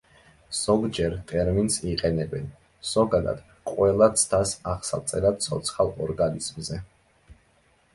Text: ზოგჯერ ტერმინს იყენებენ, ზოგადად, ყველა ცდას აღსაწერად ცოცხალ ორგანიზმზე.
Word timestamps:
ზოგჯერ 0.59 1.11
ტერმინს 1.31 1.77
იყენებენ, 1.91 2.49
ზოგადად, 2.95 3.45
ყველა 3.75 4.11
ცდას 4.25 4.59
აღსაწერად 4.75 5.43
ცოცხალ 5.49 5.97
ორგანიზმზე. 6.09 6.85